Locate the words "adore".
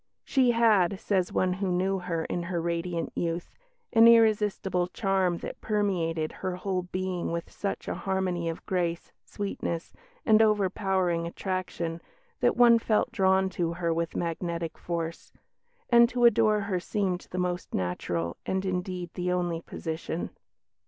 16.25-16.61